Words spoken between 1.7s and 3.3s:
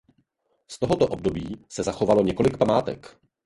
zachovalo několik památek.